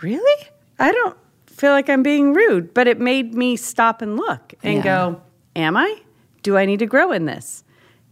[0.00, 0.46] Really?
[0.78, 2.72] I don't feel like I'm being rude.
[2.74, 4.82] But it made me stop and look and Yeah.
[4.82, 5.22] go,
[5.56, 6.00] Am I?
[6.42, 7.64] Do I need to grow in this?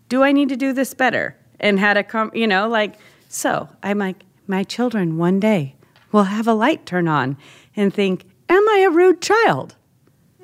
[0.09, 1.37] do I need to do this better?
[1.59, 2.94] And had a, com- you know, like,
[3.29, 5.74] so I'm like, my children one day
[6.12, 7.37] will have a light turn on
[7.74, 9.74] and think, am I a rude child?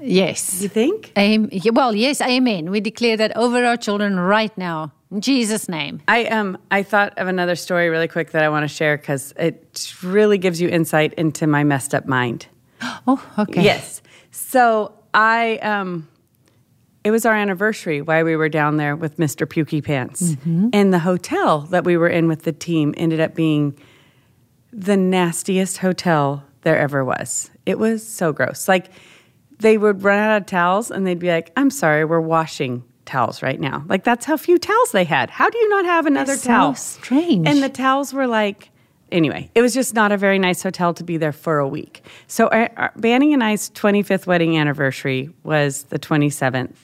[0.00, 0.60] Yes.
[0.62, 1.12] You think?
[1.16, 2.70] Yeah, well, yes, amen.
[2.72, 4.90] We declare that over our children right now.
[5.12, 6.00] In Jesus' name.
[6.08, 9.32] I um I thought of another story really quick that I want to share because
[9.36, 12.46] it really gives you insight into my messed up mind.
[13.06, 13.62] Oh, okay.
[13.62, 14.02] Yes.
[14.30, 16.08] So I um
[17.04, 19.46] it was our anniversary why we were down there with Mr.
[19.46, 20.36] Pukey Pants.
[20.72, 23.76] And the hotel that we were in with the team ended up being
[24.72, 27.50] the nastiest hotel there ever was.
[27.66, 28.68] It was so gross.
[28.68, 28.88] Like
[29.58, 33.42] they would run out of towels and they'd be like, I'm sorry, we're washing towels
[33.42, 33.84] right now.
[33.88, 35.30] Like that's how few towels they had.
[35.30, 36.74] How do you not have another so towel?
[36.74, 37.46] strange.
[37.46, 38.70] And the towels were like,
[39.10, 42.04] anyway, it was just not a very nice hotel to be there for a week.
[42.26, 46.74] So our, our, Banning and I's 25th wedding anniversary was the 27th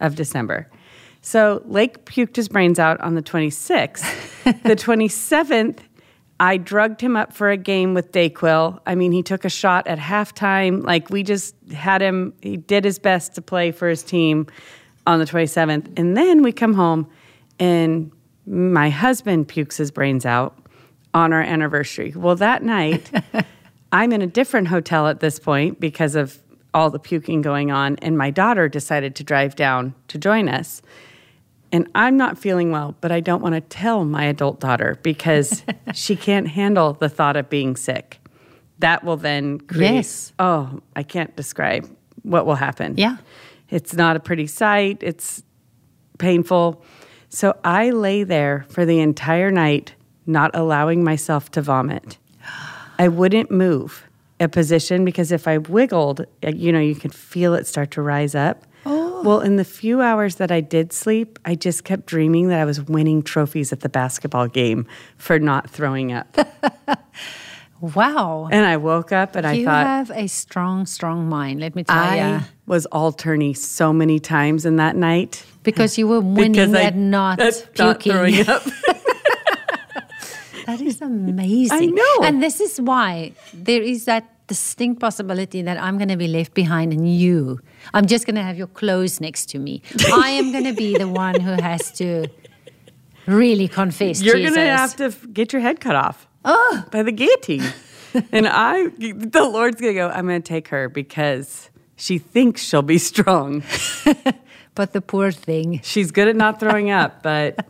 [0.00, 0.68] of December.
[1.20, 4.04] So Lake puked his brains out on the 26th.
[4.62, 5.78] the 27th,
[6.40, 8.80] I drugged him up for a game with Dayquil.
[8.86, 10.82] I mean, he took a shot at halftime.
[10.82, 12.34] Like we just had him.
[12.42, 14.48] He did his best to play for his team
[15.06, 17.08] on the 27th, and then we come home,
[17.58, 18.10] and
[18.46, 20.56] my husband pukes his brains out
[21.12, 22.12] on our anniversary.
[22.16, 23.10] Well, that night,
[23.92, 26.38] I'm in a different hotel at this point because of
[26.72, 30.82] all the puking going on, and my daughter decided to drive down to join us.
[31.70, 35.64] And I'm not feeling well, but I don't want to tell my adult daughter because
[35.94, 38.20] she can't handle the thought of being sick.
[38.80, 40.32] That will then create, Yes.
[40.38, 41.88] oh, I can't describe
[42.22, 42.94] what will happen.
[42.96, 43.16] Yeah.
[43.74, 45.42] It's not a pretty sight, it's
[46.18, 46.84] painful.
[47.28, 49.94] So I lay there for the entire night,
[50.26, 52.16] not allowing myself to vomit.
[53.00, 54.04] I wouldn't move
[54.38, 58.02] a position because if I wiggled, uh, you know, you could feel it start to
[58.02, 58.64] rise up.
[58.86, 59.22] Oh.
[59.24, 62.64] Well, in the few hours that I did sleep, I just kept dreaming that I
[62.64, 64.86] was winning trophies at the basketball game
[65.18, 66.36] for not throwing up.
[67.80, 68.48] Wow.
[68.50, 69.58] and I woke up and I thought.
[69.58, 72.22] you have a strong, strong mind, let me tell I you.
[72.22, 75.44] I was all turny so many times in that night.
[75.62, 78.12] Because you were winning I- at not at not puking.
[78.12, 78.62] throwing up.
[80.66, 81.76] That is amazing.
[81.76, 82.26] I know.
[82.26, 86.54] And this is why there is that distinct possibility that I'm going to be left
[86.54, 87.60] behind and you.
[87.92, 89.82] I'm just going to have your clothes next to me.
[90.12, 92.28] I am going to be the one who has to
[93.26, 97.64] really confess You're going to have to get your head cut off by the guillotine.
[98.32, 102.62] and I, the Lord's going to go, I'm going to take her because she thinks
[102.62, 103.62] she'll be strong.
[104.76, 105.78] But the poor thing.
[105.84, 107.64] She's good at not throwing up, but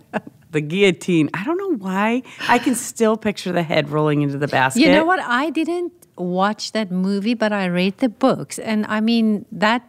[0.52, 2.22] the guillotine, I don't know why.
[2.48, 4.80] I can still picture the head rolling into the basket.
[4.80, 5.20] You know what?
[5.20, 8.58] I didn't watch that movie, but I read the books.
[8.58, 9.82] And I mean, that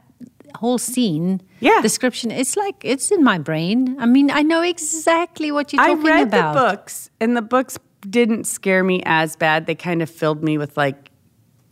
[0.57, 1.79] whole scene Yeah.
[1.81, 3.95] description, it's like, it's in my brain.
[3.97, 6.53] I mean, I know exactly what you're talking about I read about.
[6.53, 7.77] the books, and the books
[8.09, 9.65] didn't scare me as bad.
[9.65, 11.11] They kind of filled me with like,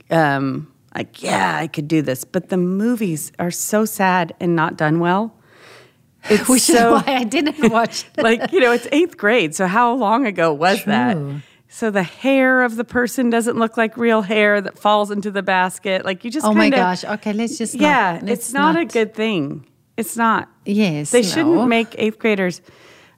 [0.10, 2.24] um, like yeah, I could do this.
[2.24, 5.36] But the movies are so sad and not done well.
[6.30, 9.56] It's Which so is why I didn't watch like you know, it's eighth grade.
[9.56, 11.18] So how long ago was that?
[11.68, 15.42] So the hair of the person doesn't look like real hair that falls into the
[15.42, 16.06] basket.
[16.06, 17.04] Like you just Oh my kinda- gosh.
[17.04, 17.74] Okay, let's just.
[17.74, 19.66] yeah, not, it's let's not, a good thing.
[19.98, 20.50] It's not.
[20.66, 21.10] Yes.
[21.12, 21.28] They no.
[21.28, 22.62] shouldn't make eighth graders.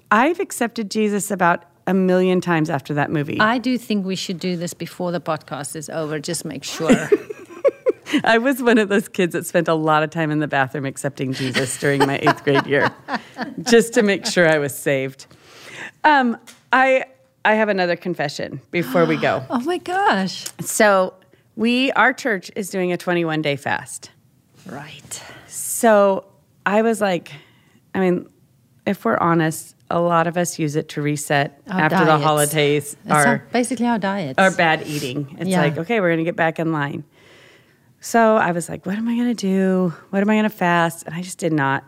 [0.09, 3.39] I've accepted Jesus about a million times after that movie.
[3.39, 6.19] I do think we should do this before the podcast is over.
[6.19, 7.09] Just make sure.
[8.23, 10.85] I was one of those kids that spent a lot of time in the bathroom
[10.85, 12.93] accepting Jesus during my eighth grade year,
[13.61, 15.27] just to make sure I was saved.
[16.03, 16.37] Um,
[16.71, 17.05] I
[17.43, 19.43] I have another confession before we go.
[19.49, 20.45] oh my gosh.
[20.61, 21.13] So
[21.55, 24.11] we our church is doing a 21 day fast.
[24.65, 25.23] Right.
[25.47, 26.25] So
[26.65, 27.31] I was like,
[27.93, 28.27] I mean,
[28.85, 32.95] if we're honest, a lot of us use it to reset Our after the holidays.
[33.03, 34.39] It's Our basically our diets.
[34.39, 35.35] our bad eating.
[35.39, 35.61] It's Yeah.
[35.61, 37.03] like, okay, we're going to get back in line.
[37.99, 39.93] So I was like, what am I going to do?
[40.09, 41.05] What am I going to fast?
[41.05, 41.83] And I just did not,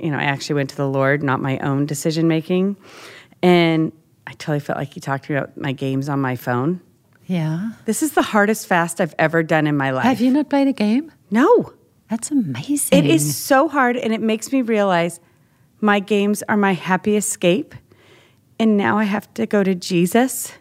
[0.00, 2.76] you know, I actually went to the Lord, not my own decision making.
[3.42, 3.92] And
[4.26, 6.80] I totally felt like he talked to me about my games on my phone.
[7.26, 7.70] Yeah.
[7.84, 10.04] This is the hardest fast I've ever done in my life.
[10.04, 11.12] Have you not played a game?
[11.30, 11.72] No.
[12.10, 12.98] That's amazing.
[12.98, 15.18] It is so hard, and it makes me realize
[15.82, 17.74] my games are my happy escape.
[18.58, 20.52] And now I have to go to Jesus.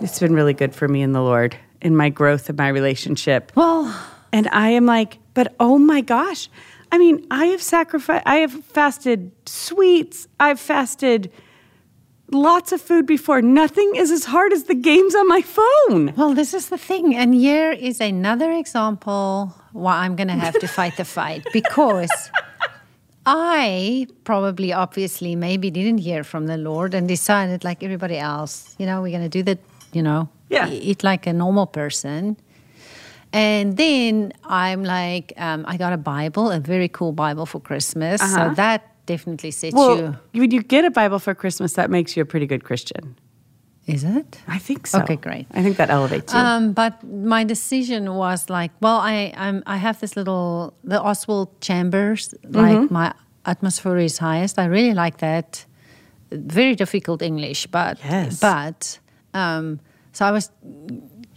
[0.00, 3.52] It's been really good for me in the Lord in my growth of my relationship.
[3.54, 3.94] Well,
[4.32, 6.48] And I am like, but oh my gosh.
[6.90, 11.30] I mean, I have sacrificed, I have fasted sweets, I've fasted
[12.32, 13.42] lots of food before.
[13.42, 16.14] Nothing is as hard as the games on my phone.
[16.16, 17.14] well, this is the thing.
[17.14, 22.30] And here is another example why I'm going to have to fight the fight because
[23.30, 28.86] I probably, obviously, maybe didn't hear from the Lord and decided, like everybody else, you
[28.86, 29.58] know, we're going to do that,
[29.92, 30.70] you know, Yeah.
[30.70, 32.38] eat like a normal person.
[33.34, 38.22] And then I'm like, um, I got a Bible, a very cool Bible for Christmas.
[38.22, 38.48] Uh-huh.
[38.48, 39.98] So that definitely sets Well,
[40.32, 40.40] you.
[40.40, 43.14] when you get a Bible for Christmas, that makes you a pretty good Christian.
[43.88, 44.38] Is it?
[44.46, 45.00] I think so.
[45.00, 45.46] Okay, great.
[45.58, 46.38] I think that elevates you.
[46.38, 51.48] Um, but my decision was like, well, I I'm, I have this little the Oswald
[51.60, 52.56] Chambers, Mm-hmm.
[52.60, 53.12] like my
[53.44, 54.58] atmosphere is highest.
[54.58, 55.64] I really like that.
[56.30, 58.38] Very difficult English, but Yes.
[58.40, 58.98] but
[59.32, 59.80] um,
[60.12, 60.50] so I was,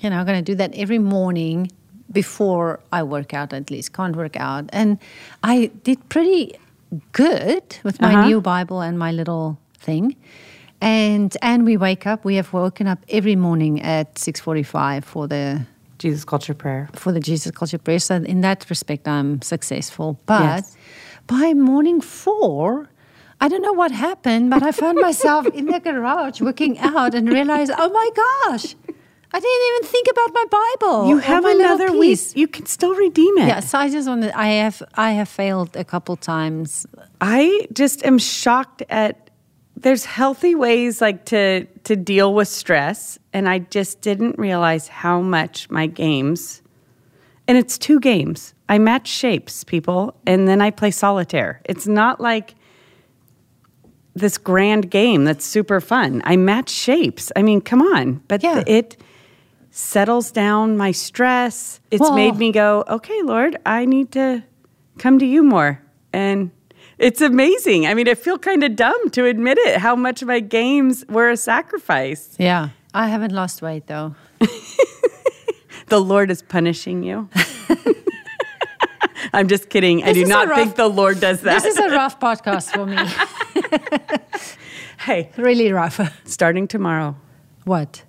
[0.04, 1.72] you know, going to do that every morning
[2.12, 3.54] before I work out.
[3.54, 4.98] At least can't work out, and
[5.44, 6.52] I did pretty
[7.14, 8.28] good with my Uh-huh.
[8.28, 10.16] new Bible and my little thing.
[10.82, 12.26] And and we wake up.
[12.26, 15.62] We have woken up every morning at six forty five for the
[16.00, 16.89] Jesus Culture Prayer.
[16.94, 18.00] for the Jesus Culture Prayer.
[18.00, 20.20] So in that respect, I'm successful.
[20.26, 20.78] But Yes.
[21.28, 22.89] by morning four,
[23.39, 27.30] I don't know what happened, but I found myself in the garage working out and
[27.30, 28.76] realized, oh my gosh,
[29.34, 31.08] I didn't even think about my Bible.
[31.10, 32.20] You have another week.
[32.36, 33.48] You can still redeem it.
[33.48, 34.38] Yeah, so I just want to.
[34.38, 36.88] I have I have failed a couple times.
[37.22, 39.30] I just am shocked at
[39.82, 45.22] there's healthy ways like to to deal with stress and I just didn't realize how
[45.22, 46.62] much my games
[47.48, 48.54] and it's two games.
[48.70, 51.60] I match shapes, people, and then I play solitaire.
[51.65, 52.56] It's not like
[54.13, 56.22] this grand game that's super fun.
[56.24, 57.32] I match shapes.
[57.36, 58.22] I mean, come on.
[58.30, 58.63] But Yeah.
[58.67, 58.96] it
[59.72, 61.82] settles down my stress.
[61.89, 64.44] It's Well- made me go, okay, Lord, I need to
[64.98, 65.82] come to you more.
[66.13, 66.52] And
[67.02, 67.88] it's amazing.
[67.88, 71.30] I mean, I feel kind of dumb to admit it, how much my games were
[71.32, 72.36] a sacrifice.
[72.40, 74.16] Yeah, I haven't lost weight though.
[75.88, 77.28] The Lord is punishing you.
[79.34, 80.04] I'm just kidding.
[80.06, 81.62] I do not rough- think the Lord does that.
[81.62, 82.98] This is a rough podcast for me.
[85.00, 86.00] hey, really rough.
[86.26, 87.16] starting tomorrow,
[87.66, 88.04] What?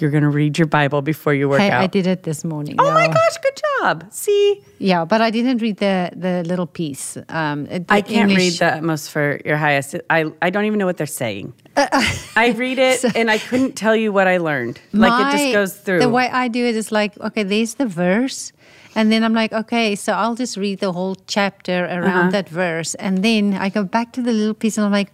[0.00, 1.82] You're going to read your Bible before you work Hey, out.
[1.82, 2.76] I did it this morning.
[2.78, 4.04] Oh my gosh, good job.
[4.10, 7.16] See, Yeah, but I didn't read the the little piece.
[7.28, 9.96] Um, the I can't English- read the utmost for your highest.
[10.10, 11.52] I, I don't even know what they're saying.
[11.76, 14.80] I read it and I couldn't tell you what I learned.
[14.92, 16.00] Like it just goes through.
[16.00, 18.52] The way I do it is like, okay, there's the verse,
[18.94, 22.30] and then I'm like, okay, so I'll just read the whole chapter around Uh-huh.
[22.30, 25.12] that verse, and then I go back to the little piece, and I'm like,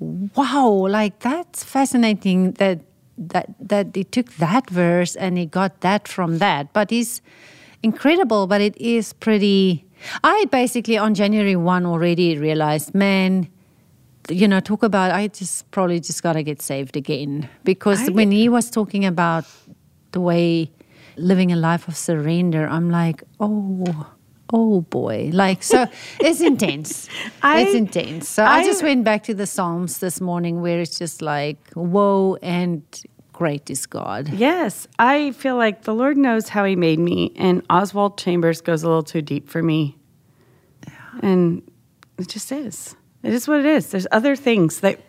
[0.00, 2.80] wow, like that's fascinating that
[3.18, 7.22] that that he took that verse and he got that from that, but he's
[7.82, 9.84] incredible, but it is pretty.
[10.22, 13.48] I basically on January one already realized, man,
[14.28, 18.12] you know, talk about I just probably just got to get saved again because I-
[18.12, 19.44] when he was talking about
[20.12, 20.70] the way
[21.16, 24.06] living a life of surrender, I'm like, oh,
[24.52, 25.86] oh boy, like so
[26.20, 27.08] it's intense.
[27.42, 28.28] I- it's intense.
[28.28, 31.58] So I, I- just went back to the Psalms this morning where it's just like,
[31.74, 32.82] woe and
[33.32, 34.28] great is God.
[34.28, 38.82] Yes, I feel like the Lord knows how He made me, and Oswald Chambers goes
[38.82, 39.96] a little too deep for me.
[41.22, 41.62] And
[42.18, 42.94] it just is.
[43.22, 43.90] It is what it is.
[43.90, 45.00] There's other things that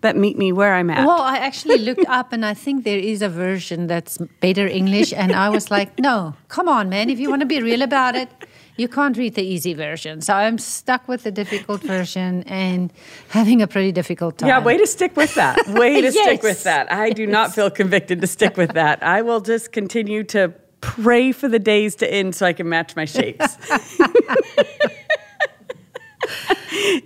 [0.00, 1.06] that meet me where I'm at.
[1.06, 5.14] Well, I actually looked up and I think there is a version that's better English.
[5.14, 7.08] And I was like, no, come on, man.
[7.08, 8.28] If you want to be real about it,
[8.76, 10.20] you can't read the easy version.
[10.20, 12.92] So I'm stuck with the difficult version and
[13.28, 14.48] having a pretty difficult time.
[14.48, 15.66] yeah, way to stick with that.
[15.68, 16.92] Way to stick with that.
[16.92, 19.02] I do not feel convicted to stick with that.
[19.02, 22.96] I will just continue to pray for the days to end so I can match
[22.96, 23.56] my shapes.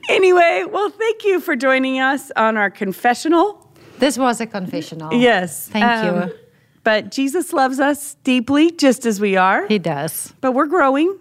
[0.09, 3.70] anyway, well, thank you for joining us on our confessional.
[3.98, 5.12] This was a confessional.
[5.12, 5.68] Yes.
[5.68, 6.35] Thank um, you.
[6.83, 9.66] But Jesus loves us deeply, just as we are.
[9.66, 10.33] He does.
[10.40, 11.18] But we're growing.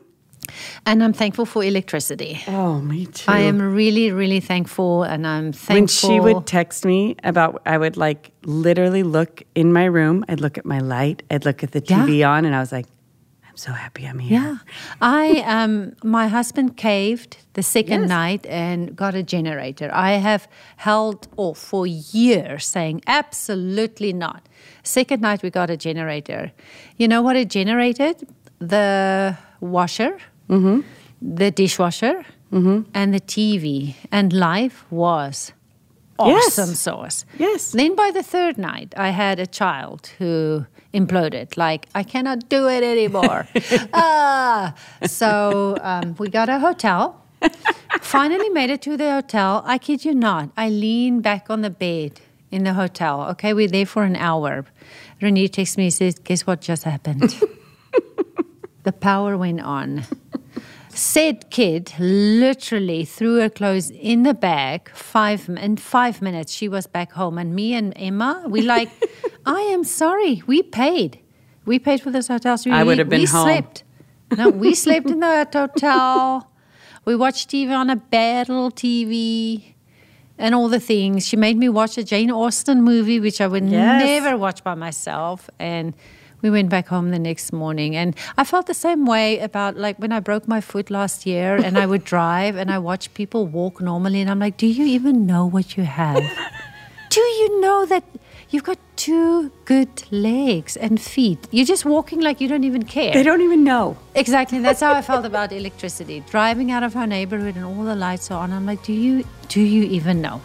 [0.86, 2.42] And I'm thankful for electricity.
[2.48, 3.32] Oh, me too.
[3.32, 5.04] I am really, really thankful.
[5.04, 5.76] And I'm thankful.
[5.76, 10.24] when she would text me about, I would like literally look in my room.
[10.30, 11.24] I'd look at my light.
[11.32, 12.86] I'd look at the TV on, and I was like,
[13.50, 14.40] I'm so happy I'm here.
[14.42, 14.58] Yeah.
[15.02, 18.10] I um my husband caved the second Yes.
[18.10, 19.90] night and got a generator.
[19.94, 24.48] I have held off for years saying absolutely not.
[24.84, 26.52] Second night we got a generator.
[26.98, 28.28] You know what it generated?
[28.60, 30.17] The washer,
[30.50, 30.81] Mm-hmm.
[31.21, 33.95] the dishwasher, and the TV.
[34.12, 35.52] And life was
[36.17, 36.79] awesome Yes.
[36.79, 37.25] sauce.
[37.37, 37.71] Yes.
[37.71, 41.58] Then by the third night, I had a child who imploded.
[41.58, 43.48] Like, I cannot do it anymore.
[43.93, 44.73] ah.
[45.06, 47.21] So um, we got a hotel.
[48.02, 49.62] Finally made it to the hotel.
[49.65, 50.50] I kid you not.
[50.58, 52.21] I lean back on the bed
[52.52, 53.23] in the hotel.
[53.31, 54.65] Okay, we're there for an hour.
[55.21, 57.35] Renee texts me and says, Guess what just happened?
[58.83, 60.04] the power went on.
[60.98, 64.89] Said kid literally threw her clothes in the bag.
[64.95, 68.89] Five in five minutes, she was back home, and me and Emma, we like,
[69.45, 71.19] I am sorry, we paid,
[71.65, 72.58] we paid for this hotel.
[72.58, 73.43] So I we- would have been we home.
[73.45, 73.83] Slept.
[74.35, 76.50] No, we slept in the hotel.
[77.06, 79.75] We watched TV on a bad little TV
[80.39, 81.27] and all the things.
[81.27, 84.04] She made me watch a Jane Austen movie, which I would Yes.
[84.04, 85.48] never watch by myself.
[85.60, 85.93] And
[86.42, 87.96] we went back home the next morning.
[87.96, 91.56] And I felt the same way about like when I broke my foot last year
[91.56, 94.21] and I would drive and I watch people walk normally.
[94.21, 96.23] And I'm like, do you even know what you have?
[97.10, 98.04] do you know that
[98.50, 101.48] you've got two good legs and feet?
[101.52, 103.13] You're just walking like you don't even care.
[103.13, 103.98] They don't even know.
[104.15, 104.60] Exactly.
[104.60, 106.23] That's how I felt about electricity.
[106.29, 108.52] Driving out of our neighborhood and all the lights are on.
[108.52, 110.42] I'm like, do you do you even know?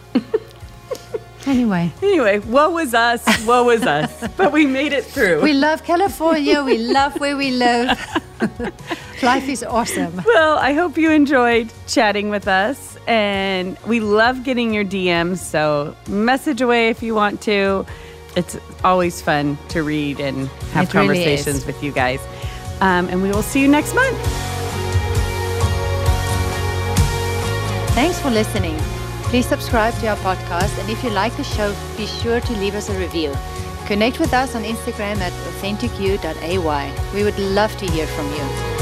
[1.47, 4.11] Anyway, Anyway, woe was us, woe was us.
[4.37, 5.41] But we made it through.
[5.41, 6.63] we love California.
[6.63, 7.97] We love where we live.
[9.23, 10.21] Life is awesome.
[10.25, 12.97] Well, I hope you enjoyed chatting with us.
[13.07, 15.37] And we love getting your DMs.
[15.39, 17.85] So message away if you want to.
[18.35, 21.65] It's always fun to read and have It conversations is.
[21.65, 22.19] with you guys.
[22.81, 24.17] Um, and we will see you next month.
[27.95, 28.77] Thanks for listening.
[29.33, 32.75] Please subscribe to our podcast, and if you like the show, be sure to leave
[32.75, 33.33] us a review.
[33.87, 36.93] Connect with us on Instagram at authenticU.ay.
[37.15, 38.72] We would love to hear from you.